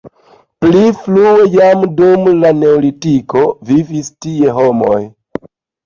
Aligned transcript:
Pli 0.63 0.79
frue 1.01 1.33
jam 1.57 1.85
dum 2.01 2.25
la 2.39 2.53
neolitiko 2.65 3.47
vivis 3.71 4.13
tie 4.23 4.59
homoj. 4.61 5.01